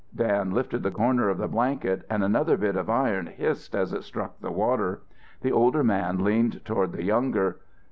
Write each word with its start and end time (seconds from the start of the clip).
Dan 0.15 0.49
lifted 0.49 0.81
the 0.81 0.89
corner 0.89 1.29
of 1.29 1.37
the 1.37 1.47
blanket 1.47 2.07
and 2.09 2.23
another 2.23 2.57
bit 2.57 2.75
of 2.75 2.89
iron 2.89 3.27
hissed 3.27 3.75
as 3.75 3.93
it 3.93 4.03
struck 4.03 4.39
the 4.39 4.51
water. 4.51 5.03
The 5.41 5.51
older 5.51 5.83
man 5.83 6.23
leaned 6.23 6.65
toward 6.65 6.93
the 6.93 7.03
younger. 7.03 7.57